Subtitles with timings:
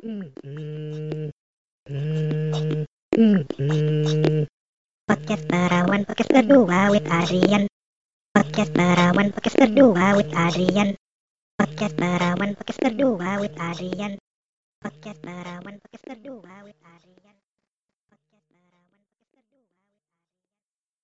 [0.00, 1.36] Podcast
[5.44, 7.68] Perawan Podcast kedua with Adrian
[8.32, 10.96] Podcast Perawan Podcast kedua with Adrian
[11.60, 14.16] Podcast Perawan Podcast kedua with Adrian
[14.80, 17.36] Podcast Perawan Podcast kedua with Adrian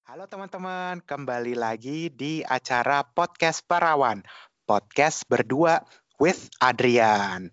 [0.09, 4.25] Halo teman-teman, kembali lagi di acara Podcast Perawan.
[4.65, 5.85] Podcast berdua
[6.17, 7.53] with Adrian.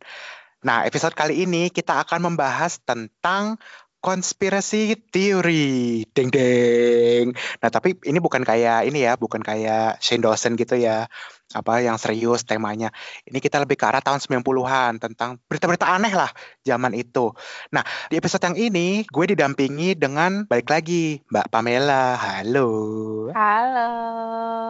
[0.63, 3.59] Nah, episode kali ini kita akan membahas tentang
[3.99, 6.07] konspirasi teori.
[6.11, 7.35] Deng deng.
[7.35, 11.07] Nah, tapi ini bukan kayak ini ya, bukan kayak Shane Dawson gitu ya.
[11.51, 12.89] Apa yang serius temanya.
[13.27, 16.31] Ini kita lebih ke arah tahun 90-an tentang berita-berita aneh lah
[16.63, 17.35] zaman itu.
[17.75, 22.15] Nah, di episode yang ini gue didampingi dengan balik lagi Mbak Pamela.
[22.15, 22.69] Halo.
[23.35, 23.91] Halo.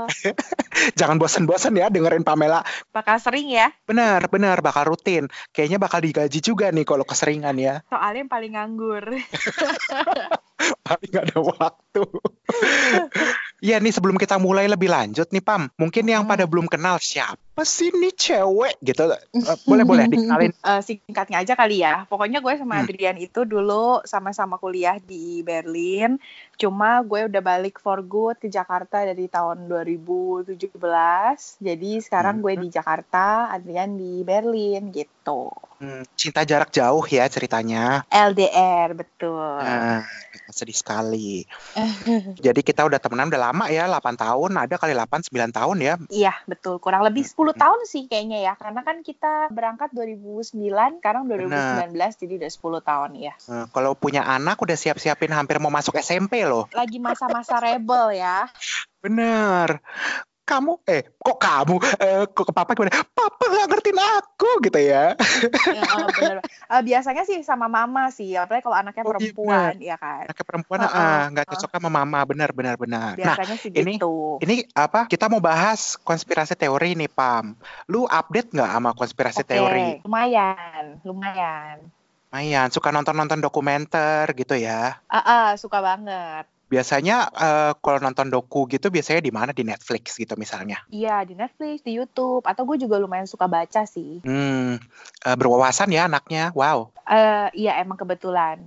[0.99, 2.65] Jangan bosan-bosan ya dengerin Pamela.
[2.91, 5.29] Bakal sering ya, Bener, bener bakal rutin.
[5.53, 7.85] Kayaknya bakal digaji juga nih kalau keseringan ya.
[7.87, 9.05] soalnya yang paling nganggur.
[10.87, 12.03] Paling nggak ada waktu.
[13.63, 16.31] Iya nih sebelum kita mulai lebih lanjut nih Pam, mungkin yang Hmm.
[16.35, 19.13] pada belum kenal siapa sih nih cewek gitu.
[19.43, 20.49] Eh, boleh boleh dikenalin.
[20.73, 22.09] Eh, singkatnya aja kali ya.
[22.09, 22.89] Pokoknya gue sama Hmm.
[22.89, 26.17] Adrian itu dulu sama-sama kuliah di Berlin.
[26.57, 30.57] Cuma gue udah balik for good ke Jakarta dari tahun 2017.
[31.61, 35.53] Jadi sekarang gue di Jakarta, Adrian di Berlin gitu.
[35.83, 38.07] Hmm, cinta jarak jauh ya ceritanya.
[38.07, 39.59] LDR betul.
[39.59, 40.07] Nah,
[40.47, 41.43] sedih sekali.
[42.45, 45.93] Jadi kita udah temenan udah lama ya, 8 tahun, ada kali 8 9 tahun ya.
[46.07, 46.79] Iya, betul.
[46.79, 47.59] Kurang lebih 10 Hmm.
[47.59, 48.53] tahun sih kayaknya ya.
[48.55, 53.33] Karena kan kita berangkat 2009, sekarang 2019 jadi udah 10 tahun ya.
[53.51, 56.71] Eh, kalau punya anak udah siap-siapin hampir mau masuk SMP loh.
[56.71, 58.47] Lagi masa-masa rebel ya.
[59.03, 59.83] Bener.
[60.43, 62.91] Kamu, eh kok kamu, eh kok ke papa gimana?
[63.15, 65.15] Papa gak ngertiin aku gitu ya.
[65.71, 66.37] Ya, eh, bener.
[66.43, 70.27] Eh, biasanya sih sama mama sih, apalagi kalau anaknya Oh, iya, perempuan, ya kan.
[70.27, 73.15] Anaknya perempuan Heeh, ah nggak cocok sama mama, benar benar benar.
[73.15, 74.43] Nah, Biasanya sih ini- gitu.
[74.43, 75.07] ini apa?
[75.07, 77.55] Kita mau bahas konspirasi teori nih, Pam.
[77.87, 80.03] Lu update nggak sama konspirasi Oke, teori?
[80.03, 81.87] lumayan, lumayan.
[82.35, 84.99] Lumayan, suka nonton-nonton dokumenter gitu ya.
[85.07, 86.51] Ah, ah, suka banget.
[86.73, 89.53] Biasanya eh, kalau nonton doku gitu biasanya di mana?
[89.53, 90.81] Di Netflix gitu misalnya.
[90.89, 94.25] Iya, di Netflix, di YouTube, atau gue juga lumayan suka baca sih.
[94.25, 94.81] Hmm,
[95.21, 96.49] eh, berwawasan ya anaknya.
[96.57, 96.89] Wow.
[97.03, 98.63] Eh, iya, emang kebetulan.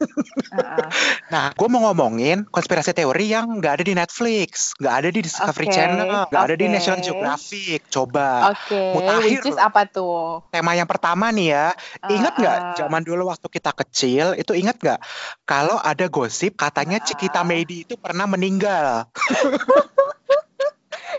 [0.56, 0.88] Heeh.
[1.28, 5.68] Nah, gue mau ngomongin konspirasi teori yang nggak ada di Netflix, nggak ada di Discovery
[5.68, 6.66] Oke, Channel, nggak ada di.
[6.66, 7.86] National Geographic.
[7.92, 8.56] Coba.
[8.56, 10.42] Oke, mutakhir which is apa tuh?
[10.48, 11.66] Tema yang pertama nih ya,
[12.08, 15.00] ingat nggak zaman dulu waktu kita kecil itu ingat nggak
[15.44, 17.04] kalau ada gosip katanya Ah.
[17.04, 19.06] Cikita Medi itu pernah meninggal.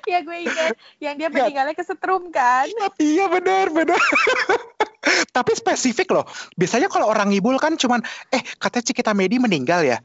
[0.06, 1.50] Ya gue ingat yang dia Ingat.
[1.50, 2.70] meninggalnya kesetrum kan.
[3.02, 3.98] iya benar benar.
[5.36, 6.26] Tapi spesifik loh.
[6.54, 9.98] Biasanya kalau orang ngibul kan cuman eh katanya Cikita Medi meninggal ya.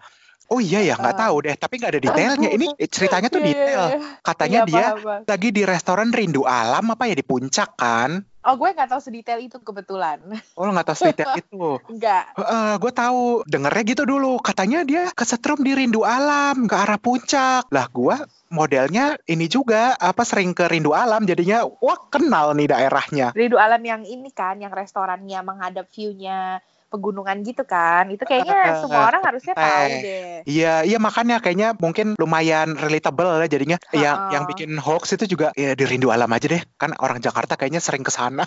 [0.49, 1.21] Oh iya ya nggak Ah.
[1.29, 1.55] tahu deh.
[1.55, 2.49] Tapi nggak ada detailnya.
[2.49, 3.83] Ini ceritanya tuh Iya, iya, detail.
[3.85, 3.99] iya.
[4.25, 5.23] Katanya Iya, dia paham, paham.
[5.29, 8.11] lagi di restoran Rindu Alam apa ya di puncak kan?
[8.41, 10.17] Oh gue nggak tahu sedetail itu kebetulan.
[10.57, 11.67] Oh lo nggak tahu sedetail itu.
[11.93, 12.25] Enggak.
[12.81, 17.87] gue tahu dengernya gitu dulu katanya dia kesetrum di rindu alam ke arah puncak lah
[17.93, 18.17] gue
[18.51, 23.79] modelnya ini juga apa sering ke rindu alam jadinya wah kenal nih daerahnya Rindu alam
[23.85, 26.59] yang ini kan, yang restorannya menghadap view-nya
[26.91, 28.11] pegunungan gitu kan.
[28.11, 30.03] Itu kayaknya semua orang harusnya tahu eh.
[30.03, 30.35] deh.
[30.51, 34.33] iya iya makanya kayaknya mungkin lumayan relatable lah jadinya yang Ha-ha.
[34.35, 37.79] yang bikin hoax itu juga ya di rindu alam aja deh kan orang Jakarta kayaknya
[37.79, 38.45] sering ke sana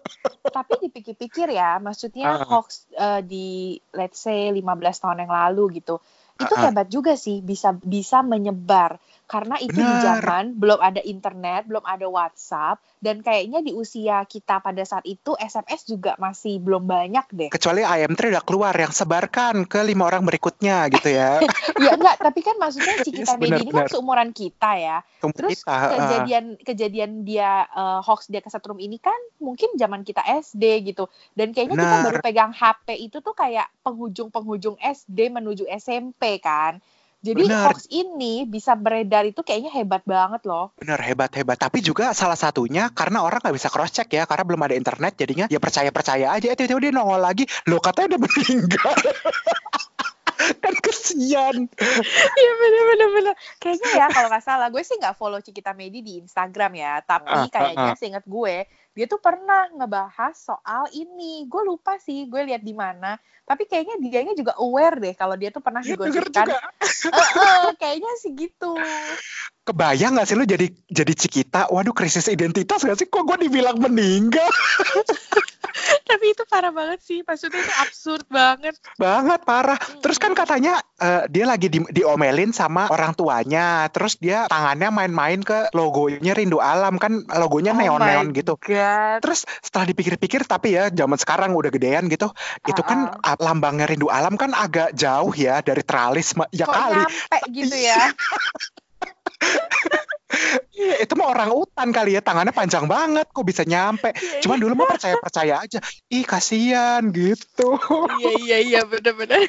[0.56, 2.44] Tapi dipikir-pikir ya, maksudnya Ah.
[2.44, 5.98] hoax eh, di let's say 15 tahun yang lalu gitu.
[6.36, 10.22] Itu hebat juga sih bisa bisa menyebar karena itu di Benar.
[10.22, 15.34] zaman belum ada internet, belum ada WhatsApp dan kayaknya di usia kita pada saat itu
[15.38, 17.50] SMS juga masih belum banyak deh.
[17.52, 21.38] kecuali IM3 udah keluar yang sebarkan ke lima orang berikutnya gitu ya
[21.84, 24.98] ya enggak, tapi kan maksudnya Yes, Cikita Medi ini kan seumuran kita ya.
[25.20, 30.22] Tunggu Terus kita kejadian kejadian dia eh, hoax dia kesetrum ini kan mungkin zaman kita
[30.24, 31.10] SD gitu.
[31.36, 32.06] Dan kayaknya kita Benar.
[32.08, 36.80] baru pegang HP itu tuh kayak penghujung-penghujung SD menuju SMP kan.
[37.24, 37.72] Jadi Benar.
[37.72, 40.70] hoax ini bisa beredar itu kayaknya hebat banget loh.
[40.78, 41.58] Bener hebat hebat.
[41.58, 45.18] Tapi juga salah satunya karena orang nggak bisa cross check ya karena belum ada internet
[45.18, 46.52] jadinya ya percaya percaya aja.
[46.52, 47.48] Eh tiba-tiba dia nongol lagi.
[47.66, 48.94] Lo katanya udah meninggal.
[50.62, 51.56] kan kesian.
[52.36, 53.34] Iya bener-bener bener.
[53.58, 57.00] Kayaknya ya kalau nggak salah gue sih nggak follow Cikita Medi di Instagram ya.
[57.02, 57.98] Tapi Ah, ah, kayaknya ah.
[57.98, 61.44] seingat gue dia tuh pernah ngebahas soal ini.
[61.52, 63.20] Gue lupa sih gue lihat di mana.
[63.44, 66.48] Tapi kayaknya dianya juga aware deh kalau dia tuh pernah Iya digosipkan.
[66.48, 66.58] juga.
[67.06, 68.72] Eh, eh, kayaknya sih gitu.
[69.66, 71.66] Kebayang gak sih lu jadi jadi Cikita?
[71.74, 73.10] Waduh krisis identitas gak sih?
[73.10, 74.46] Kok gue dibilang meninggal?
[76.08, 77.26] Tapi itu parah banget sih.
[77.26, 78.78] Maksudnya itu absurd banget.
[78.94, 79.74] banget parah.
[79.76, 83.90] Terus kan katanya eh, dia lagi di, diomelin sama orang tuanya.
[83.90, 88.54] Terus dia tangannya main-main ke logonya Rindu Alam kan logonya Oh neon-neon my gitu.
[88.54, 89.18] God.
[89.26, 92.30] Terus setelah dipikir-pikir tapi ya zaman sekarang udah gedean gitu,
[92.64, 97.02] itu kan ah, lambangnya Rindu Alam kan agak jauh ya dari teralis ya Kok kali.
[97.02, 98.14] nyampe gitu ya?
[100.76, 104.12] Iya, itu mah orang utan kali ya, tangannya panjang banget kok bisa nyampe.
[104.12, 105.78] Iya, Cuman dulu mah percaya-percaya aja.
[106.12, 107.78] Ih, kasihan gitu.
[108.20, 109.48] Iya iya iya bener-bener.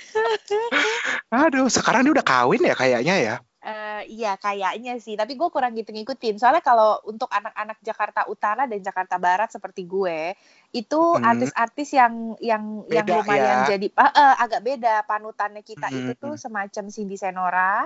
[1.33, 3.35] Aduh, sekarang dia udah kawin ya kayaknya ya.
[3.67, 6.39] Eh, iya kayaknya sih, tapi gue kurang gitu ngikutin.
[6.39, 10.39] Soalnya kalau untuk anak-anak Jakarta Utara dan Jakarta Barat seperti gue,
[10.71, 11.25] itu Hmm.
[11.25, 13.75] artis-artis yang yang yang Beda lumayan ya.
[13.75, 15.99] jadi ah, eh, agak beda panutannya kita Hmm.
[15.99, 17.83] itu tuh semacam Cindy Senora,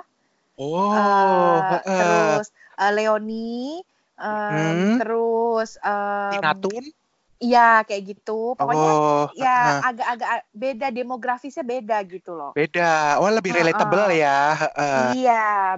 [0.57, 1.92] Oh, eh, heeh.
[1.98, 2.45] terus
[2.81, 3.80] eh, Leoni,
[4.19, 4.98] em, Hmm.
[4.98, 6.83] terus em, Tina Tun?
[7.44, 8.31] iya kayak gitu.
[8.59, 9.50] Pokoknya Oh, ya
[9.88, 10.30] agak-agak
[10.62, 12.51] beda demografisnya beda gitu loh.
[12.56, 13.18] beda.
[13.21, 14.56] Oh, lebih relatable ya.
[14.62, 15.15] heeh.
[15.15, 15.31] Iya,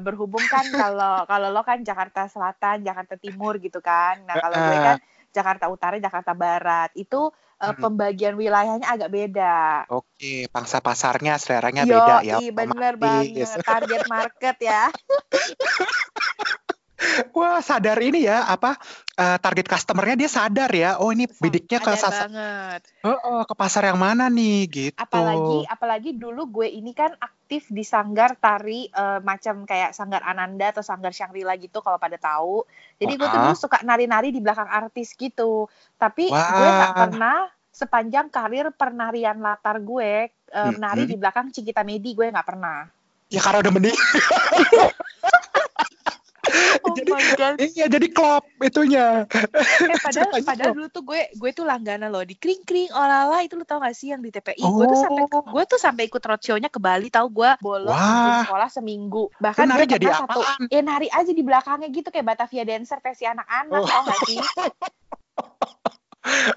[0.06, 4.14] berhubung kan kalau kalau lo kan Jakarta Selatan, Jakarta Timur gitu kan.
[4.28, 4.84] Nah, kalau gue Heeh.
[4.86, 4.98] kan
[5.34, 6.94] Jakarta Utara, Jakarta Barat.
[6.94, 7.82] Itu eh, Hmm.
[7.82, 9.90] pembagian wilayahnya agak beda.
[9.90, 12.38] Oke, pangsa pasarnya seleranya beda ya.
[12.38, 13.50] Yo, bener otomatis.
[13.50, 13.66] banget.
[13.66, 14.84] Target market ya.
[17.32, 18.78] Wah, sadar ini ya, apa
[19.14, 20.98] eh, target customernya dia sadar ya.
[20.98, 22.82] Oh, ini bidiknya ke Sadar sasa- banget.
[23.04, 24.98] Heeh, ke pasar yang mana nih gitu.
[24.98, 30.72] Apalagi apalagi dulu gue ini kan aktif di sanggar tari eh, macam kayak sanggar Ananda
[30.72, 32.64] atau sanggar Shangri-La gitu kalau pada tahu.
[32.98, 35.68] Jadi gue tuh dulu suka nari-nari di belakang artis gitu.
[35.96, 36.74] Tapi gue Wah.
[36.80, 37.38] nggak pernah
[37.70, 40.78] sepanjang karir penarian latar gue eh, Mm-mm.
[40.78, 42.86] menari di belakang Cikita Medi gue nggak pernah.
[43.28, 43.98] Ya karena udah mending.
[46.82, 47.56] Oh Jadi- my god.
[47.60, 49.30] Iya, jadi klop itunya.
[49.30, 53.54] Eh, padahal padahal dulu tuh gue gue tuh langganan loh di kring kring olala itu
[53.54, 55.44] lu tau gak sih yang di TPI gue tuh sampai Oh.
[55.44, 59.86] gue tuh sampai ikut roadshow-nya ke Bali tahu gue bolos izin sekolah seminggu bahkan gue
[59.88, 60.62] jadi satu apaan?
[60.68, 63.86] ya nari aja di belakangnya gitu kayak Batavia Dancer versi anak-anak Oh.
[63.86, 64.38] tau gak sih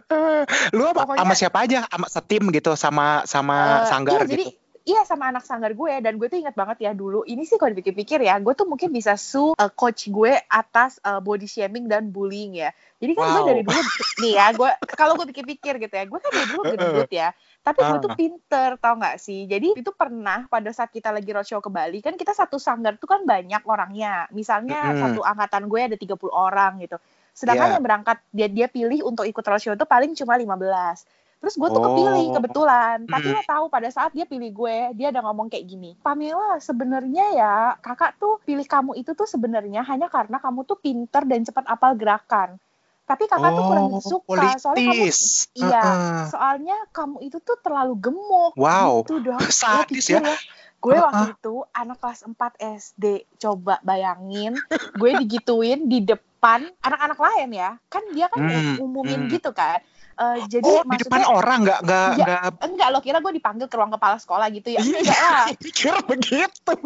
[0.06, 0.42] Eh,
[0.76, 1.78] Lu apa, Pokoknya- sama siapa aja?
[1.84, 4.65] Sama setim gitu, sama sama Eh, sanggar iya, jadi gitu.
[4.86, 5.92] Iya sama anak sanggar gue.
[5.98, 7.20] Dan gue tuh ingat banget ya dulu.
[7.22, 11.18] Ini sih kalau dipikir-pikir ya gue tuh mungkin bisa su eh, coach gue atas eh,
[11.18, 12.70] body shaming dan bullying ya.
[12.96, 13.48] Jadi kan gue Wow.
[13.50, 13.80] dari dulu
[14.22, 17.28] nih ya gue kalau gue pikir-pikir gitu ya gue kan dari dulu gendut ya.
[17.60, 18.16] Tapi gue tuh Ah.
[18.16, 19.44] pinter tau nggak sih?
[19.44, 23.10] Jadi itu pernah pada saat kita lagi roadshow ke Bali kan kita satu sanggar tuh
[23.10, 24.30] kan banyak orangnya.
[24.30, 25.02] Misalnya Mm-mm.
[25.02, 26.96] satu angkatan gue ada 30 orang gitu.
[27.34, 27.74] Sedangkan Iya.
[27.76, 31.78] yang berangkat dia dia pilih untuk ikut roadshow itu paling cuma 15 Terus gue tuh
[31.78, 31.86] Oh.
[31.86, 32.96] kepilih kebetulan.
[33.06, 33.34] Tapi Mm.
[33.34, 35.94] lo tahu pada saat dia pilih gue, dia ada ngomong kayak gini.
[35.96, 41.22] Pamela, sebenarnya ya kakak tuh pilih kamu itu tuh sebenarnya hanya karena kamu tuh pinter
[41.22, 42.58] dan cepat apal gerakan.
[43.04, 45.46] Tapi kakak tuh kurang Oh, suka soalnya kamu politis.
[45.54, 45.78] iya.
[45.78, 46.22] Heeh.
[46.26, 48.52] soalnya kamu itu tuh terlalu gemuk.
[48.56, 49.00] Wow.
[49.00, 49.38] Gitu dong.
[49.54, 50.34] Sadis pikir ya.
[50.76, 51.06] Gue Uh-uh.
[51.06, 53.04] waktu itu anak kelas 4 SD.
[53.36, 54.58] Coba bayangin,
[54.92, 57.70] gue digituin di depan anak-anak lain ya.
[57.86, 59.30] Kan dia kan Hmm, umumin hmm.
[59.30, 59.78] gitu kan.
[60.16, 63.68] Eh, jadi Oh, di depan orang nggak nggak Ya, nggak enggak lo kira gue dipanggil
[63.68, 64.80] ke ruang kepala sekolah gitu ya.
[64.80, 65.46] Iya, enggak lah.
[65.68, 66.76] pikir begitu.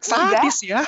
[0.00, 0.80] Sadis ya.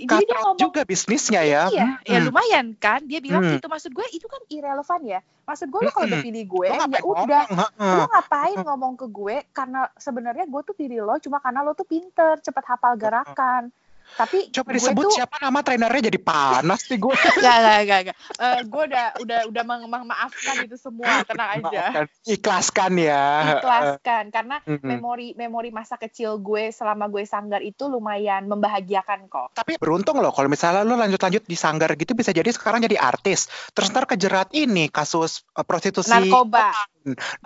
[0.00, 1.66] ngomong juga bisnisnya ya.
[1.68, 2.26] iya ya Hmm.
[2.30, 3.02] lumayan kan.
[3.02, 3.58] Dia bilang Hmm.
[3.58, 5.20] gitu maksud gue itu kan irrelevan ya.
[5.42, 6.28] Maksud gue lo kalau udah Mm-mm.
[6.30, 7.44] pilih gue Lo ya udah.
[7.76, 9.36] Lo ngapain ngomong ke gue?
[9.50, 13.74] Karena sebenarnya gue tuh pilih lo cuma karena lo tuh pinter cepet hafal gerakan
[14.14, 17.14] tapi Coba disebut tuh siapa nama trainernya jadi panas nih gue.
[17.42, 18.16] Enggak, enggak, enggak, enggak.
[18.38, 21.68] Eh, gue udah udah udah meng- memaafkan itu semua, tenang aja.
[21.70, 22.04] Maafkan.
[22.28, 23.24] Ikhlaskan ya.
[23.58, 24.86] Ikhlaskan karena Mm-mm.
[24.86, 29.56] memori memori masa kecil gue selama gue sanggar itu lumayan membahagiakan kok.
[29.56, 33.48] Tapi beruntung loh kalau misalnya lo lanjut-lanjut di sanggar gitu bisa jadi sekarang jadi artis.
[33.72, 36.12] Terus ntar kejerat ini kasus eh, prostitusi.
[36.12, 36.70] Narkoba.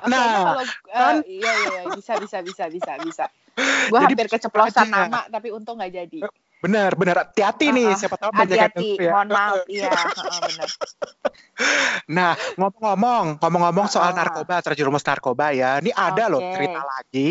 [0.06, 1.16] Nah, kalau eh, kan?
[1.25, 3.25] iya iya iya, bisa bisa bisa bisa bisa.
[3.90, 5.08] Gue Jadi hampir keceplosan aja.
[5.08, 6.20] nama tapi untung nggak jadi.
[6.60, 7.16] Bener, bener.
[7.20, 7.98] Hati-hati nih, Ah, ah.
[8.00, 9.12] siapa tahu Hati-hati, ya.
[9.12, 9.56] mohon maaf.
[9.72, 10.68] Iya, heeh, benar.
[12.08, 14.18] Nah, ngomong-ngomong, ngomong-ngomong soal Ah, ah.
[14.25, 15.80] narkoba, terjerumus narkoba ya.
[15.80, 16.52] Ini ada loh Oke.
[16.52, 17.28] cerita lagi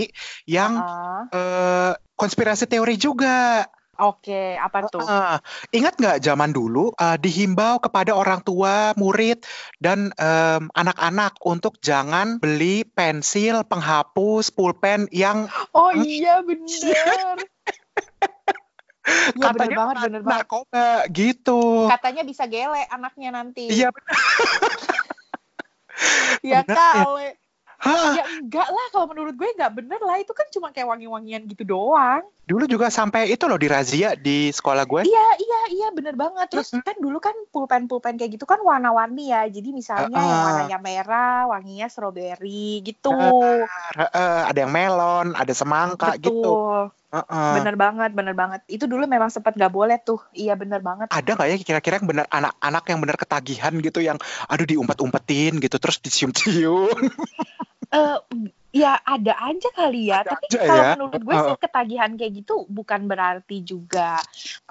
[0.49, 1.21] yang Heeh.
[1.33, 3.65] eh, konspirasi teori juga.
[3.95, 4.99] Oke, apa tuh?
[5.07, 5.39] Ah,
[5.71, 9.39] ingat nggak zaman dulu eh, dihimbau kepada orang tua, murid,
[9.79, 17.39] dan em, anak-anak untuk jangan beli pensil, penghapus, pulpen yang Oh iya bener.
[19.37, 20.33] Iya bener katanya banget, bener banget.
[20.33, 21.61] narkoba gitu.
[21.93, 23.69] Katanya bisa gele anaknya nanti.
[23.69, 24.13] Iya, bener.
[26.41, 27.05] ya bener ya.
[27.81, 30.17] Hah, Ya enggak lah, kalau menurut gue enggak bener lah.
[30.21, 32.23] Itu kan cuma kayak wangi-wangian gitu doang.
[32.45, 35.01] dulu juga sampai itu loh dirazia di sekolah gue.
[35.09, 36.45] Iya, iya, iya bener banget.
[36.53, 39.49] Terus kan dulu kan pulpen-pulpen kayak gitu kan warna-warni ya.
[39.49, 40.45] Jadi misalnya yang Heeh.
[40.45, 43.09] warnanya merah, wanginya strawberry gitu.
[43.97, 46.93] Heeh, ada yang melon, ada semangka gitu.
[47.15, 47.31] Betul.
[47.31, 47.53] Heeh.
[47.55, 48.61] Bener banget, bener banget.
[48.67, 50.19] Itu dulu memang sempat nggak boleh tuh.
[50.35, 51.07] Iya bener banget.
[51.07, 54.17] Ada nggak ya kira-kira yang benar anak-anak yang benar ketagihan gitu yang
[54.51, 56.91] aduh diumpet-umpetin gitu terus dicium-cium.
[57.95, 58.17] Eh,
[58.75, 60.19] ya ada aja kali ya.
[60.25, 60.91] Ada Tapi aja kalau ya.
[60.99, 64.19] menurut gue sih ketagihan kayak gitu bukan berarti juga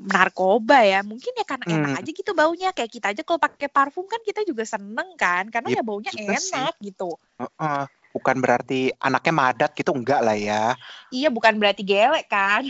[0.02, 1.00] narkoba ya.
[1.00, 1.98] Mungkin ya karena enak Hmm.
[2.04, 2.68] aja gitu baunya.
[2.76, 5.48] Kayak kita aja kalau pakai parfum kan kita juga seneng kan.
[5.48, 6.52] Karena Iya ya baunya juga sih.
[6.52, 7.16] enak gitu.
[7.40, 7.82] Heeh.
[8.14, 10.78] Bukan berarti anaknya madat gitu enggak lah ya.
[11.10, 12.62] Iya bukan berarti gelek kan.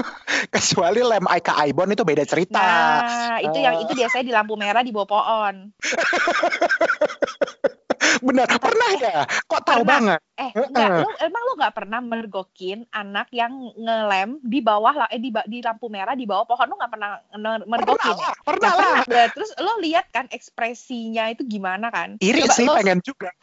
[0.54, 2.58] Kecuali lem Aika Aibon itu beda cerita.
[2.58, 5.70] Nah itu yang itu biasanya di lampu merah di bawah pohon.
[8.18, 9.18] Benar, pernah ya?
[9.44, 9.92] Kok tahu Pernah.
[9.92, 10.20] banget?
[10.38, 15.18] Eh enggak, lo emang lo nggak pernah mergokin anak yang ngelem di bawah lah eh
[15.18, 17.10] di, di lampu merah di bawah pohon lo nggak pernah
[17.66, 18.22] mergokin Pernah ya?
[18.22, 18.86] lah, pernah Ya, lah.
[19.02, 19.18] pernah.
[19.18, 22.16] Nah, Terus lo lihat kan ekspresinya itu gimana kan?
[22.18, 23.30] Iri Coba sih lo pengen juga.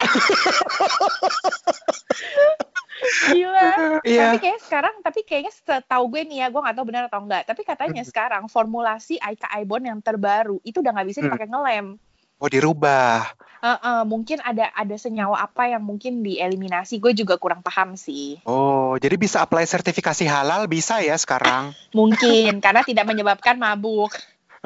[3.28, 3.70] gila.
[4.06, 4.30] Iya.
[4.30, 7.44] Tapi kayak sekarang, tapi kayaknya setahu gue nih ya, gue nggak tahu benar atau enggak.
[7.44, 8.08] Tapi katanya Hmm.
[8.08, 11.28] sekarang formulasi Aika Aibon yang terbaru itu udah nggak bisa Hmm.
[11.28, 11.86] dipakai ngelem.
[12.36, 13.32] Oh dirubah.
[13.64, 17.00] Heeh, mungkin ada ada senyawa apa yang mungkin dieliminasi.
[17.00, 18.38] Gue juga kurang paham sih.
[18.44, 21.72] Oh, jadi bisa apply sertifikasi halal bisa ya sekarang?
[21.98, 24.12] Mungkin karena tidak menyebabkan mabuk.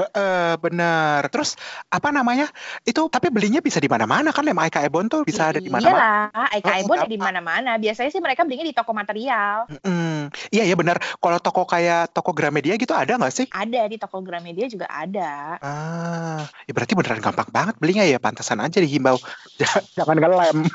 [0.00, 1.20] Heeh, bener.
[1.28, 2.48] Terus apa namanya?
[2.82, 5.92] Itu tapi belinya bisa di mana-mana kan lem Aika Aibon tuh bisa ada di mana-mana.
[6.32, 7.12] Iyalah, Aika Oh, Aibon ada gampang.
[7.12, 7.70] di mana-mana.
[7.76, 9.68] Biasanya sih mereka belinya di toko material.
[9.68, 10.32] Mm-mm.
[10.48, 10.96] Iya ya benar.
[10.98, 13.46] Kalau toko kayak toko Gramedia gitu ada nggak sih?
[13.52, 15.60] Ada di toko Gramedia juga ada.
[15.60, 18.16] Ah, ya berarti beneran gampang banget belinya ya.
[18.16, 19.20] Pantesan aja dihimbau
[19.96, 20.64] jangan ngelem.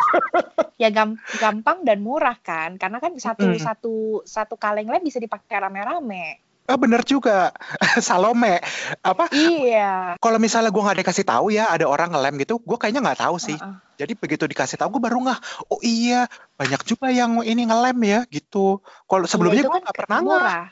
[0.75, 3.63] Ya gam- gampang dan murah kan, karena kan satu Mm.
[3.63, 3.95] satu
[4.27, 6.43] satu kaleng lem bisa dipakai rame-rame.
[6.65, 7.53] Ah, bener juga.
[8.07, 8.57] Salome.
[9.05, 9.29] Apa?
[9.29, 10.17] Iya.
[10.17, 13.37] Kalau misalnya gue nggak dikasih tahu ya ada orang ngelem gitu, gue kayaknya nggak tahu
[13.37, 13.57] sih.
[13.57, 13.75] Heeh.
[13.95, 15.39] Jadi begitu dikasih tahu gue baru ngeh.
[15.69, 16.25] Oh iya,
[16.57, 18.81] banyak juga yang ini ngelem ya gitu.
[19.05, 20.25] Kalau sebelumnya Iya, gue kan nggak pernah ngeh.
[20.25, 20.65] murah.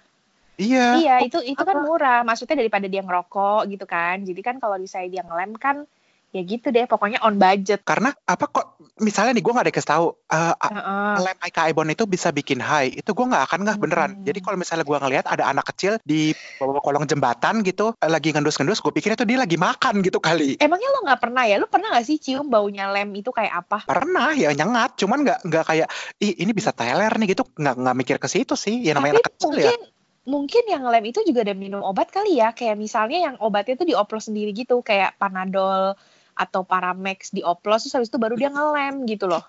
[0.57, 0.87] Iya.
[1.01, 2.19] Iya, itu itu kan murah.
[2.25, 4.25] Maksudnya daripada dia ngerokok gitu kan.
[4.25, 5.85] Jadi kan kalau misalnya dia ngelem kan
[6.33, 7.85] ya gitu deh, pokoknya on budget.
[7.85, 11.15] Karena apa kok misalnya nih gue nggak dikasih tahu eh, a- Heeh.
[11.21, 12.89] lem Aika Aibon itu bisa bikin high.
[12.89, 14.11] Itu gue nggak akan ngeh beneran.
[14.17, 14.25] Hmm.
[14.25, 18.33] Jadi kalau misalnya gue ngelihat ada anak kecil di bawah kolong jembatan gitu eh, lagi
[18.33, 20.57] ngendus-ngendus, gue pikir itu dia lagi makan gitu kali.
[20.57, 21.61] Emangnya lo nggak pernah ya?
[21.61, 23.85] Lo pernah nggak sih cium baunya lem itu kayak apa?
[23.85, 25.87] Pernah ya nyengat, cuman nggak nggak kayak
[26.17, 28.81] ih ini bisa teler nih gitu, nggak nggak mikir ke situ sih.
[28.81, 29.69] Ya namanya Tapi anak kecil ya.
[29.69, 29.81] mungkin
[30.23, 32.55] mungkin yang lem itu juga ada minum obat kali ya.
[32.57, 35.93] Kayak misalnya yang obatnya itu dioplos sendiri gitu, kayak Panadol
[36.33, 39.45] atau Paramex dioplos terus habis itu baru dia ngelem gitu loh.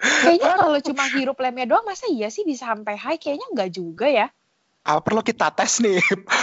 [0.00, 3.20] Kayaknya kalau cuma hirup lemnya doang masa iya sih bisa sampai high?
[3.20, 4.26] Kayaknya enggak juga ya.
[4.80, 6.00] Apa perlu kita tes nih?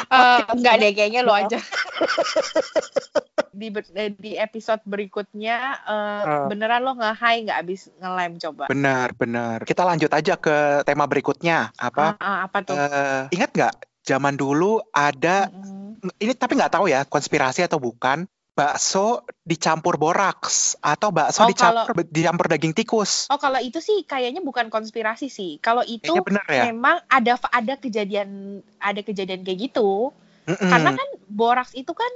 [0.07, 1.57] Eh, enggak deh, kayaknya lo aja.
[3.57, 3.74] di
[4.21, 5.57] di episode berikutnya
[5.89, 6.45] eh, Eh.
[6.45, 8.69] beneran lo nge high nggak abis ngelem coba.
[8.69, 9.65] Benar, benar.
[9.65, 11.74] Kita lanjut aja ke tema berikutnya.
[11.81, 12.13] Apa?
[12.13, 12.77] Ah, ah, apa tuh?
[12.77, 13.74] eh, ingat nggak?
[14.05, 16.00] Zaman dulu ada Mm-mm.
[16.21, 21.93] ini tapi nggak tahu ya konspirasi atau bukan bakso dicampur boraks atau bakso Oh, dicampur
[22.09, 23.29] dicampur daging tikus.
[23.29, 25.61] Oh kalau itu sih kayaknya bukan konspirasi sih.
[25.61, 26.63] Kalau itu Kayaknya bener ya.
[26.73, 30.09] memang ada ada kejadian ada kejadian kayak gitu.
[30.49, 30.69] Mm-mm.
[30.73, 32.09] Karena kan boraks itu kan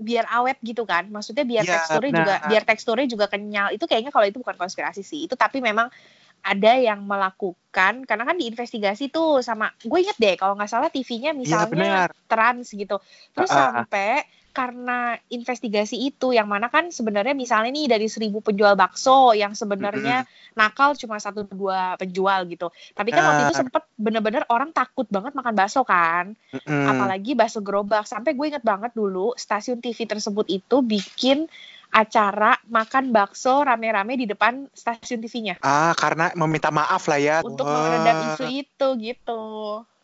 [0.00, 1.04] biar awet gitu kan.
[1.12, 2.48] Maksudnya biar Iya, teksturnya juga benar.
[2.48, 3.68] biar teksturnya juga kenyal.
[3.76, 5.28] Itu kayaknya kalau itu bukan konspirasi sih.
[5.28, 5.92] Itu tapi memang
[6.38, 11.34] ada yang melakukan karena kan diinvestigasi tuh sama gue inget deh kalau nggak salah TV-nya
[11.34, 12.08] Iya misalnya benar.
[12.30, 12.96] trans gitu.
[13.34, 13.62] Terus Ah, ah.
[13.84, 19.54] sampai karena investigasi itu yang mana kan sebenarnya misalnya nih dari seribu penjual bakso yang
[19.54, 20.26] sebenarnya
[20.58, 22.72] nakal cuma satu dua penjual gitu.
[22.92, 23.60] Tapi kan waktu itu Ah.
[23.62, 26.34] sempet bener-bener orang takut banget makan bakso kan.
[26.66, 28.04] Apalagi bakso gerobak.
[28.08, 31.46] Sampai gue inget banget dulu stasiun TV tersebut itu bikin
[31.88, 35.54] acara makan bakso rame-rame di depan stasiun TV-nya.
[35.64, 37.36] Ah, karena meminta maaf lah ya.
[37.40, 39.42] Untuk meredam isu itu gitu.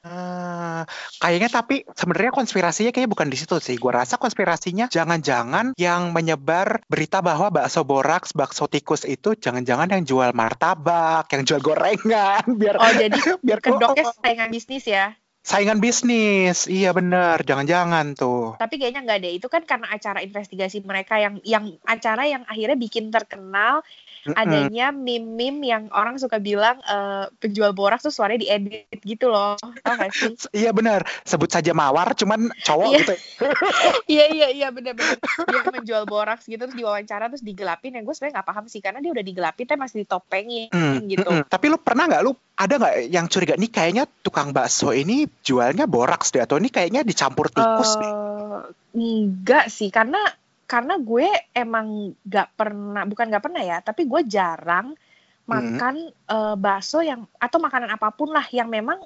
[0.04, 0.84] Ah,
[1.16, 3.80] kayaknya tapi sebenarnya konspirasinya kayaknya bukan di situ sih.
[3.80, 10.04] Gua rasa konspirasinya jangan-jangan yang menyebar berita bahwa bakso boraks, bakso tikus itu jangan-jangan yang
[10.04, 15.16] jual martabak, yang jual gorengan biar Oh jadi biar kedoknya saingan bisnis ya.
[15.44, 16.64] Saingan bisnis.
[16.64, 17.36] Iya bener.
[17.44, 18.56] Jangan-jangan tuh.
[18.56, 19.32] Tapi kayaknya nggak deh.
[19.36, 23.84] Itu kan karena acara investigasi mereka yang yang acara yang akhirnya bikin terkenal
[24.24, 24.40] Mm-mm.
[24.40, 29.60] adanya meme-meme yang orang suka bilang eh, penjual boraks tuh suaranya diedit gitu loh.
[29.60, 30.32] Tau gak sih?
[30.64, 31.04] Iya benar.
[31.28, 32.98] Sebut saja mawar, cuman cowok Iya.
[33.04, 33.14] gitu.
[34.16, 38.40] Iya iya iya bener-bener dia menjual boraks gitu terus diwawancara terus digelapin yang gue sebenarnya
[38.40, 41.20] nggak paham sih karena dia udah digelapin tapi masih ditopengin Hmm, gitu.
[41.20, 41.44] mm-mm.
[41.44, 45.88] Tapi lu pernah nggak lu ada nggak yang curiga nih kayaknya tukang bakso ini jualnya
[45.88, 48.12] boraks deh atau ini kayaknya dicampur tikus deh.
[48.12, 48.62] Eh,
[48.94, 50.20] enggak sih karena
[50.64, 54.96] karena gue emang nggak pernah bukan nggak pernah ya tapi gue jarang
[55.44, 59.02] makan eh, bakso yang atau makanan apa pun lah yang memang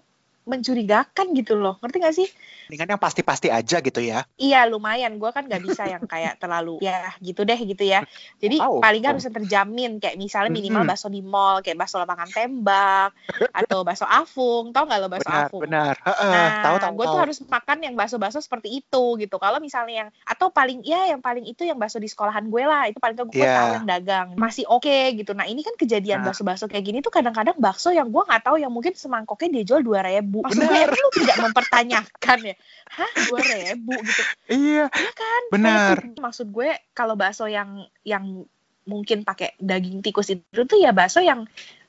[0.48, 2.28] mencurigakan gitu loh ngerti gak sih
[2.68, 4.28] Mendingan yang pasti-pasti aja gitu ya.
[4.36, 8.04] iya lumayan gue kan nggak bisa yang kayak terlalu ya gitu deh gitu ya
[8.36, 8.80] jadi Oh.
[8.80, 13.12] paling nggak harus yang terjamin kayak misalnya minimal bakso di mall kayak bakso lapangan tembak
[13.50, 15.94] atau bakso afung tau nggak lo bakso Benar, afung benar.
[15.98, 16.92] Heeh, Nah, tahu tahu.
[16.94, 19.36] gue tuh harus makan yang bakso-bakso seperti itu gitu.
[19.36, 22.86] Kalau misalnya yang atau paling ya yang paling itu yang bakso di sekolahan gue lah,
[22.86, 23.54] itu paling gue Iya.
[23.54, 25.32] tahu yang dagang masih oke gitu.
[25.32, 26.30] Nah ini kan kejadian Nah.
[26.30, 29.80] bakso-bakso kayak gini tuh kadang-kadang bakso yang gue nggak tahu yang mungkin semangkoknya dia jual
[29.80, 30.37] dua ribu.
[30.44, 30.88] Gue Benar.
[30.94, 32.54] lu tidak mempertanyakan ya,
[32.94, 35.42] hah dua ribu gitu, Iya, ya kan?
[35.50, 35.96] benar.
[35.98, 36.20] Kayak itu.
[36.22, 38.46] Maksud gue kalau bakso yang yang
[38.88, 41.44] mungkin pakai daging tikus itu tuh ya bakso yang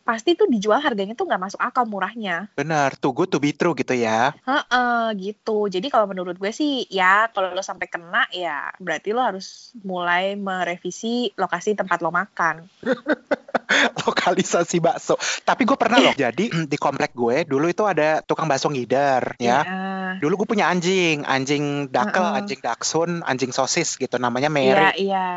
[0.09, 2.49] pasti tuh dijual harganya tuh nggak masuk akal murahnya.
[2.57, 4.33] Benar, good to be true gitu ya.
[4.41, 5.69] Heeh, gitu.
[5.69, 10.33] Jadi kalau menurut gue sih ya kalau lo sampai kena ya berarti lo harus mulai
[10.33, 12.65] merevisi lokasi tempat lo makan.
[14.05, 15.15] Lokalisasi bakso.
[15.43, 16.13] Tapi gue pernah loh.
[16.15, 19.63] Jadi di komplek gue dulu itu ada tukang bakso ngider ya.
[20.19, 22.37] Dulu gue punya anjing, anjing dakel, Heeh.
[22.43, 25.07] anjing daksun, anjing sosis gitu namanya Iya, Mary.
[25.07, 25.27] iya.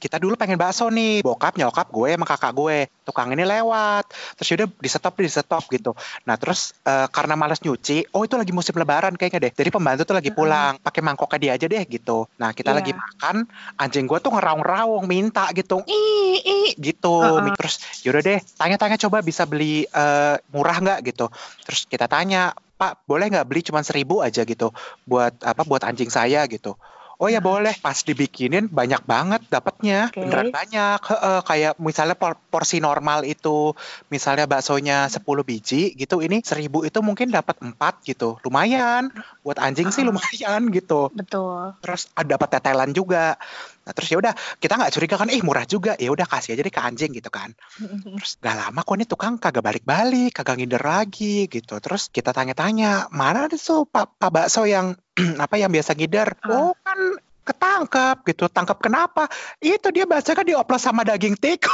[0.00, 2.78] Kita dulu pengen bakso nih, bokap nyokap gue sama kakak gue.
[3.02, 5.90] Tukang ini lewat, terus yaudah di stop di stop gitu.
[6.26, 9.52] Nah terus eh, karena males nyuci, oh itu lagi musim lebaran kayaknya deh.
[9.54, 12.26] Jadi pembantu tuh lagi pulang, pakai mangkoknya dia aja deh gitu.
[12.38, 12.78] Nah kita Iya.
[12.78, 13.36] lagi makan,
[13.76, 17.42] anjing gue tuh ngeraung-raung minta gitu, ih ih gitu.
[17.58, 17.74] Terus
[18.06, 21.26] yaudah deh, tanya-tanya coba bisa beli eh, murah nggak gitu.
[21.66, 24.74] Terus kita tanya, Pak boleh nggak beli cuma seribu aja gitu,
[25.06, 25.62] buat apa?
[25.62, 26.74] Buat anjing saya gitu.
[27.22, 27.54] Oh ya Nah.
[27.54, 29.46] boleh, pas dibikinin banyak banget
[29.82, 30.20] dapatnya, Oke.
[30.22, 31.00] beneran banyak.
[31.02, 33.74] Heeh, kayak misalnya por- porsi normal itu,
[34.08, 39.10] misalnya baksonya 10 biji gitu, ini 1000 itu mungkin dapat 4 gitu, lumayan.
[39.42, 40.14] Buat anjing sih Ah.
[40.14, 41.10] lumayan gitu.
[41.10, 41.74] Betul.
[41.82, 43.36] Terus ada dapat tetelan juga.
[43.82, 46.62] Nah terus ya udah kita nggak curiga kan, ih murah juga, ya udah kasih aja
[46.62, 47.50] deh ke anjing gitu kan.
[47.76, 51.82] Terus gak lama kok ini tukang kagak balik-balik, kagak ngider lagi gitu.
[51.82, 54.94] Terus kita tanya-tanya, mana ada tuh pak, pak bakso yang
[55.44, 56.38] apa yang biasa ngider?
[56.40, 56.70] Ah.
[56.70, 58.44] Oh kan ketangkep gitu.
[58.48, 59.26] Tangkap kenapa?
[59.58, 61.70] Itu dia bakso kan dioplos sama daging tikus.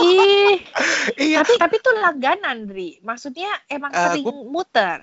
[0.00, 0.60] Ih,
[1.32, 1.42] iya.
[1.42, 3.00] tapi tapi tuh langganan, Dri.
[3.00, 5.00] Maksudnya emang Eh, sering muter.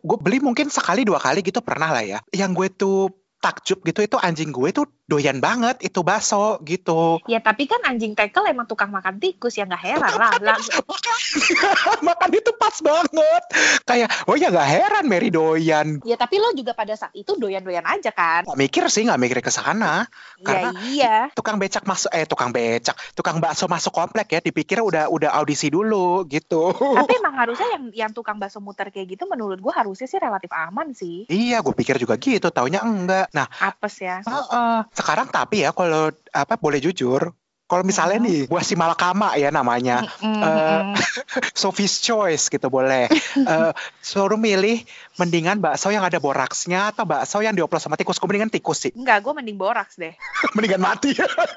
[0.00, 2.18] gue beli mungkin sekali dua kali gitu pernah lah ya.
[2.32, 2.98] Yang gue tuh
[3.38, 7.16] takjub gitu itu anjing gue tuh doyan banget itu bakso gitu.
[7.24, 10.36] Ya tapi kan anjing tekel emang tukang makan tikus ya nggak heran lah.
[10.36, 10.58] lah.
[12.04, 13.42] Makan itu pas banget.
[13.88, 16.04] Kayak oh ya nggak heran Mary doyan.
[16.04, 18.44] Ya tapi lo juga pada saat itu doyan-doyan aja kan.
[18.44, 20.04] Gak mikir sih nggak mikir ke sana.
[20.44, 21.16] Karena- ya iya.
[21.32, 25.72] Tukang becak masuk eh tukang becak, tukang bakso masuk komplek ya dipikir udah udah audisi
[25.72, 26.68] dulu gitu.
[26.76, 30.52] Tapi emang harusnya yang yang tukang bakso muter kayak gitu menurut gua harusnya sih relatif
[30.52, 31.24] aman sih.
[31.28, 32.52] Iya, gue pikir juga gitu.
[32.52, 33.32] Taunya enggak.
[33.32, 34.20] Nah, Apes ya.
[34.20, 34.78] Heeh.
[34.98, 37.22] Sekarang tapi ya kalau apa boleh jujur,
[37.68, 38.24] kalau misalnya Mhm.
[38.24, 40.94] nih buah si malakama ya namanya, Mm, eh, mm, mm.
[41.54, 43.06] Sophie's Choice gitu boleh.
[43.36, 44.80] Eh, suruh milih
[45.14, 48.16] mendingan bakso yang ada boraksnya atau bakso yang dioplos sama tikus.
[48.16, 50.16] Gue mendingan tikus sih, Enggak, gue mending boraks deh.
[50.56, 51.12] mendingan mati.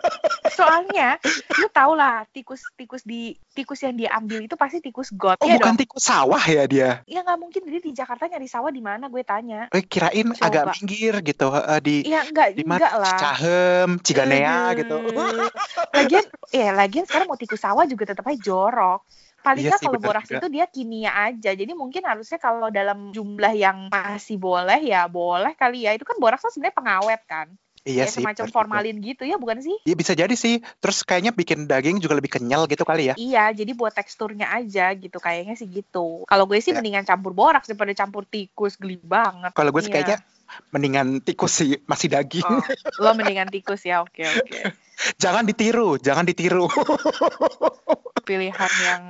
[0.52, 1.16] Soalnya,
[1.56, 5.56] lu tau lah, tikus-tikus di tikus yang dia ambil itu pasti tikus got Oh ya
[5.56, 5.80] bukan dong.
[5.80, 6.90] tikus sawah ya dia?
[7.06, 9.08] Ya nggak mungkin dia di Jakarta nyari sawah di mana?
[9.08, 9.68] Gue tanya.
[9.70, 10.44] Eh, kirain Coba.
[10.44, 13.08] agak minggir gitu eh, di Iya enggak, di enggak lah.
[13.14, 14.78] Cicahem, Ciganea Aduh.
[14.78, 14.96] gitu.
[16.02, 19.06] Lagian, ya lagian sekarang mau tikus sawah juga tetap aja jorok.
[19.42, 20.38] Paling Iya kalau boraks juga.
[20.38, 21.50] itu dia kimia aja.
[21.58, 25.98] Jadi mungkin harusnya kalau dalam jumlah yang masih boleh ya boleh kali ya.
[25.98, 27.48] Itu kan boraks kan sebenarnya pengawet kan.
[27.82, 28.22] Iya Kayak sih.
[28.22, 29.74] semacam formalin gitu ya, bukan sih?
[29.82, 30.62] Iya bisa jadi sih.
[30.78, 33.18] Terus kayaknya bikin daging juga lebih kenyal gitu kali ya.
[33.18, 35.18] Iya, jadi buat teksturnya aja gitu.
[35.18, 36.22] Kayaknya sih gitu.
[36.30, 36.78] Kalau gue sih Ya.
[36.78, 38.78] mendingan campur boraks daripada campur tikus.
[38.78, 39.58] Geli banget.
[39.58, 39.94] Kalau gue Iya.
[39.98, 40.18] kayaknya
[40.72, 42.46] mendingan tikus sih masih daging.
[42.48, 42.64] Oh,
[43.00, 44.60] lo mendingan tikus ya, oke oke.
[45.24, 46.70] jangan ditiru, jangan ditiru.
[48.22, 49.02] Pilihan yang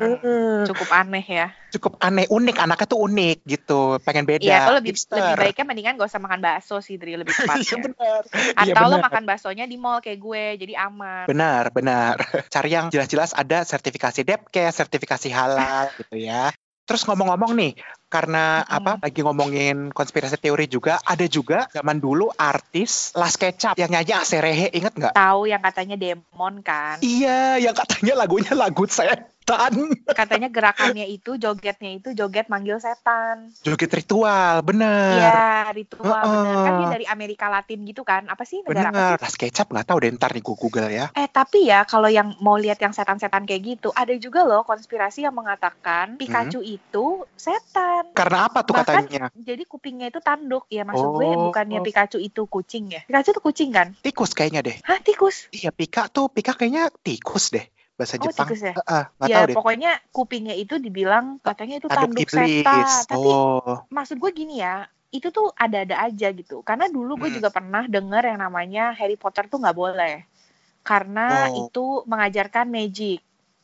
[0.64, 1.52] cukup aneh ya.
[1.76, 2.58] Cukup aneh, unik.
[2.64, 4.00] Anaknya tuh unik gitu.
[4.08, 4.40] Pengen beda.
[4.40, 5.20] Iya, lo lebih hipster.
[5.20, 7.78] lebih baiknya mendingan gak usah makan bakso sih, Dri, lebih Iya tepatnya.
[7.92, 8.22] benar.
[8.32, 9.06] Iya Atau lo benar.
[9.12, 11.28] makan baksonya di mall kayak gue, jadi aman.
[11.28, 12.16] Benar, benar.
[12.48, 16.56] Cari yang jelas-jelas ada sertifikasi Depkes, sertifikasi halal gitu ya.
[16.88, 17.72] Terus ngomong-ngomong nih,
[18.12, 18.78] karena Mm-mm.
[18.78, 18.92] apa?
[19.00, 24.68] Lagi ngomongin konspirasi teori juga, ada juga zaman dulu artis Las Kecap yang nyanyi Aserehe,
[24.76, 25.16] inget nggak?
[25.16, 27.00] Tahu yang katanya demon kan?
[27.00, 29.24] Iya, yang katanya lagunya lagu setan.
[30.12, 33.50] Katanya gerakannya itu, jogetnya itu joget manggil setan.
[33.66, 35.18] Joget ritual, bener.
[35.18, 36.30] Iya, ritual Heeh.
[36.30, 36.62] bener.
[36.62, 38.28] Kan dia dari Amerika Latin gitu kan?
[38.28, 39.12] Apa sih negara apa Bener.
[39.18, 39.24] sih?
[39.24, 41.06] Las Kecap nggak tahu deh, ntar nih gue Google ya.
[41.16, 45.26] Eh tapi ya kalau yang mau lihat yang setan-setan kayak gitu, ada juga loh konspirasi
[45.26, 48.01] yang mengatakan Pikachu itu setan.
[48.12, 49.24] Karena apa tuh Bahkan- katanya?
[49.34, 50.66] Jadi kupingnya itu tanduk.
[50.68, 51.50] Ya maksud gue Oh.
[51.50, 53.02] bukannya Pikachu itu kucing ya?
[53.04, 53.88] Pikachu itu kucing kan?
[54.00, 54.76] Tikus kayaknya deh.
[54.82, 55.48] Hah tikus?
[55.50, 57.66] Iya, Pika tuh, Pika kayaknya tikus deh.
[57.94, 58.48] Bahasa Oh Jepang.
[58.50, 58.74] tikus ya?
[58.74, 59.56] Heeh, nggak Ya tahu deh.
[59.56, 62.86] pokoknya kupingnya itu dibilang katanya itu Tanduk tanduk setan.
[63.06, 66.62] Tapi Oh, maksud gue gini ya, itu tuh ada-ada aja gitu.
[66.62, 67.38] Karena dulu gue Hmm.
[67.38, 70.26] juga pernah denger yang namanya Harry Potter tuh nggak boleh.
[70.82, 71.68] Karena Oh.
[71.68, 73.22] itu mengajarkan magic.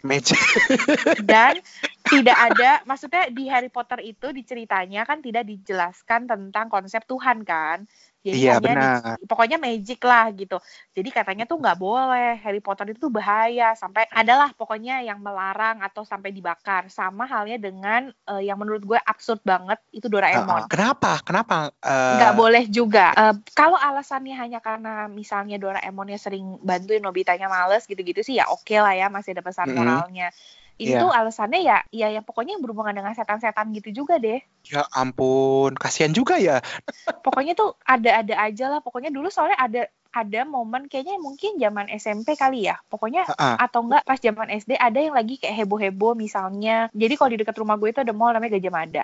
[0.08, 0.40] Magic.
[1.30, 1.60] Dan
[2.08, 7.84] tidak ada, maksudnya di Harry Potter itu diceritanya kan tidak dijelaskan tentang konsep Tuhan kan.
[8.26, 9.16] Jadi Iya, hanya di- benar.
[9.24, 10.58] pokoknya magic lah gitu.
[10.92, 15.80] Jadi katanya tuh nggak boleh Harry Potter itu tuh bahaya sampai adalah pokoknya yang melarang
[15.80, 16.90] atau sampai dibakar.
[16.92, 20.66] Sama halnya dengan eh, yang menurut gue absurd banget itu Doraemon.
[20.66, 20.72] Heeh.
[20.72, 21.12] Kenapa?
[21.24, 21.58] Kenapa?
[21.78, 23.14] eh, nggak boleh juga.
[23.16, 28.76] Eh, kalau alasannya hanya karena misalnya Doraemonnya sering bantuin Nobitanya males gitu-gitu sih ya oke
[28.76, 30.30] lah ya masih ada pesan moralnya.
[30.78, 31.02] Iya.
[31.02, 34.38] tuh alasannya ya ya yang pokoknya yang berhubungan dengan setan-setan gitu juga deh.
[34.68, 36.62] Ya ampun, kasihan juga ya.
[37.26, 38.80] Pokoknya tuh ada-ada aja lah.
[38.84, 39.82] Pokoknya dulu soalnya ada
[40.14, 42.78] ada momen kayaknya mungkin zaman SMP kali ya.
[42.90, 43.56] Pokoknya Heeh.
[43.58, 46.90] atau enggak pas zaman SD ada yang lagi kayak heboh-heboh misalnya.
[46.94, 49.04] Jadi kalau di dekat rumah gue itu ada mall namanya Gajah Mada.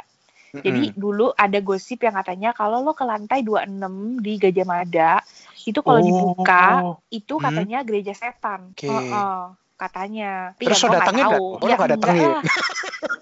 [0.53, 0.99] Jadi Mm-mm.
[1.01, 5.11] dulu ada gosip yang katanya kalau lo ke lantai 26 di Gajah Mada
[5.65, 6.05] itu kalau Oh.
[6.05, 6.65] dibuka
[7.09, 7.45] itu Hmm.
[7.49, 8.71] katanya gereja setan.
[8.77, 8.85] Oke.
[8.85, 9.39] Heeh,
[9.75, 10.53] katanya.
[10.53, 11.33] Tapi Terus ya nggak datengin nggak?
[11.35, 11.47] tahu.
[11.55, 12.41] Oh, ya enggak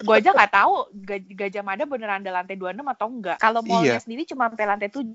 [0.01, 3.37] gue aja nggak tahu Gaj- Gajah Mada beneran ada lantai 26 atau enggak.
[3.37, 4.01] Kalau mallnya Iya.
[4.01, 5.05] sendiri cuma sampai lantai 7.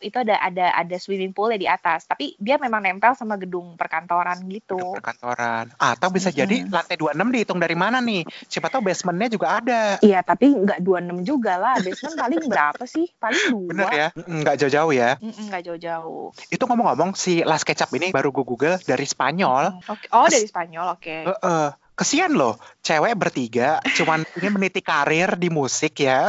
[0.00, 2.04] Itu ada ada ada swimming poolnya di atas.
[2.04, 4.74] Tapi dia memang nempel sama gedung perkantoran gitu.
[4.74, 5.70] Gedung perkantoran.
[5.76, 6.40] Atau bisa Mm-mm.
[6.40, 8.26] jadi lantai 26 dihitung dari mana nih?
[8.44, 9.82] Siapa tahu basementnya juga ada.
[10.00, 10.90] Iya, tapi nggak 26
[11.22, 11.78] juga lah.
[11.78, 13.06] Basement paling berapa sih?
[13.14, 13.68] Paling dua.
[13.70, 14.08] Bener ya?
[14.14, 15.10] Mm-mm, Nggak jauh-jauh ya.
[15.16, 16.26] Mm-mm, nggak jauh-jauh.
[16.48, 19.70] Itu ngomong-ngomong si Las Kecap ini baru gue Google dari Spanyol.
[19.72, 20.06] Mm, Oke.
[20.10, 21.36] Oh, dari Spanyol, oke.
[21.42, 21.72] Heeh.
[21.94, 26.26] Kesian loh, cewek bertiga cuman ingin meniti karir di musik ya.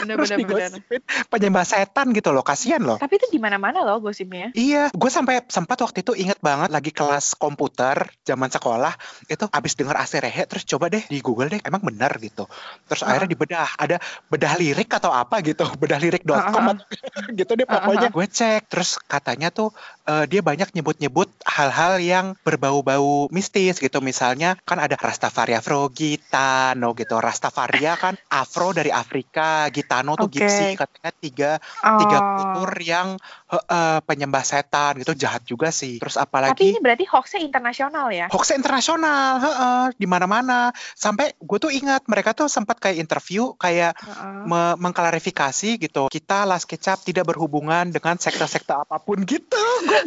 [0.00, 0.40] Terus bener.
[0.40, 2.96] digosipin penyembah setan gitu loh, kasian loh.
[2.96, 4.56] Tapi itu di mana-mana loh gosipnya.
[4.56, 8.96] Iya, gue sampai sempat waktu itu inget banget lagi kelas komputer zaman sekolah
[9.28, 12.48] itu abis denger AC Rehe terus coba deh di Google deh emang bener gitu.
[12.88, 13.12] Terus Heeh.
[13.12, 13.96] akhirnya dibedah ada
[14.32, 16.72] bedah lirik atau apa gitu, bedahlirik.com Heeh.
[16.72, 18.08] atau gitu deh pokoknya.
[18.08, 19.76] Gue cek terus katanya tuh
[20.08, 24.00] eh, dia banyak nyebut-nyebut hal-hal yang berbau-bau mistis gitu.
[24.00, 27.18] Misalnya kan ada Rastafaria Afro Gitano gitu.
[27.18, 30.38] Rastafaria kan Afro dari Afrika, Gitano tuh Oke.
[30.38, 31.50] Gypsy katanya tiga
[31.98, 32.34] tiga Oh.
[32.38, 33.18] kultur yang
[33.56, 35.98] eh, penyembah setan gitu jahat juga sih.
[35.98, 38.26] Terus Tapi apalagi ini berarti hoaxnya internasional ya?
[38.28, 40.70] hoax internasional, heeh, di mana-mana.
[40.92, 44.44] Sampai gue tuh ingat mereka tuh sempat kayak interview kayak Heeh.
[44.44, 46.08] me- mengklarifikasi gitu.
[46.08, 49.58] Kita Las Kecap tidak berhubungan dengan sekte-sekte apa pun gitu.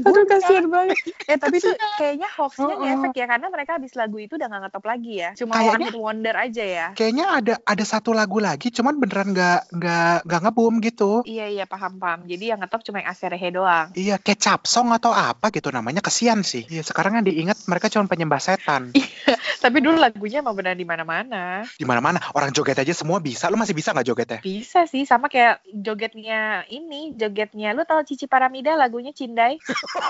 [0.03, 0.97] Aduh kasihan banget.
[1.27, 2.95] Ya tapi tuh kayaknya hoaxnya Heeh.
[2.97, 5.29] ngefek ya karena mereka habis lagu itu udah gak ngetop lagi ya.
[5.36, 6.88] Cuma Kayaknya- one hit wonder aja ya.
[6.93, 11.12] Kayaknya ada ada satu lagu lagi, cuman beneran nggak nggak nggak ngebum gitu.
[11.23, 12.25] Iya iya paham paham.
[12.25, 13.88] Jadi yang ngetop cuma yang Aserehe doang.
[13.93, 16.65] Iya, kecap song atau apa gitu namanya kesian sih.
[16.65, 18.89] Iya, sekarang yang diingat mereka cuma penyembah setan.
[19.63, 21.62] Tapi dulu lagunya emang benar di mana-mana.
[21.78, 23.45] Di mana-mana orang joget aja semua bisa.
[23.54, 24.39] Lu masih bisa nggak jogetnya?
[24.41, 29.62] Bisa sih sama kayak jogetnya ini, jogetnya lu tahu Cici Paramida lagunya Cindai?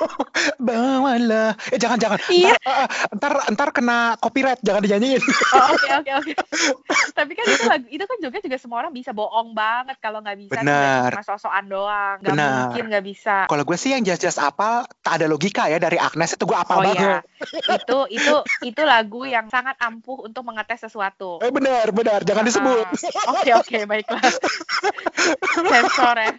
[0.63, 1.59] Bawalah.
[1.75, 2.19] Eh jangan jangan.
[2.31, 2.55] Iya.
[2.63, 2.87] Ntar, eh,
[3.19, 5.19] ntar ntar kena copyright, jangan dinyanyiin.
[5.51, 6.31] Oh, oke oke oke.
[7.11, 10.37] Tapi kan itu lagu itu kan joget juga semua orang bisa bohong banget kalau nggak
[10.39, 11.11] bisa Benar.
[11.11, 12.15] cuma sosokan doang.
[12.23, 12.51] Gak Benar.
[12.71, 13.47] mungkin nggak bisa.
[13.47, 16.79] Kalau gue sih yang jelas-jelas apa, tak ada logika ya dari Agnes itu gue apal
[16.79, 16.99] Oh banget.
[16.99, 17.15] iya,
[17.79, 18.35] itu itu
[18.67, 21.39] itu lagu yang sangat ampuh untuk mengetes sesuatu.
[21.39, 22.85] Eh benar, benar, jangan disebut.
[23.23, 24.19] Ah, Oke oke baiklah.
[25.71, 26.31] Sensor ya.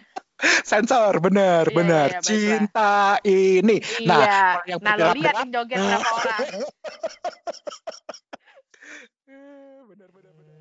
[0.63, 2.07] Sensor, benar, Iya, benar.
[2.07, 2.23] iya, baiklah.
[2.23, 2.95] Cinta
[3.27, 3.77] ini.
[4.07, 4.39] Nah, iya.
[4.55, 6.39] kalau yang Nah lo lihat yang joget berapa orang.
[9.89, 10.59] benar, benar, benar.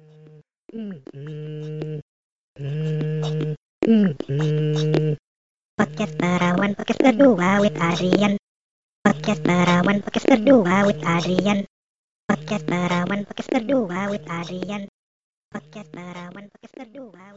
[5.79, 8.35] Podcast Barawan Podcast kedua with Adrian.
[9.07, 11.59] Podcast Barawan Podcast kedua with Adrian.
[12.27, 14.91] Podcast Barawan Podcast kedua with Adrian.
[15.55, 17.31] Podcast Barawan Podcast kedua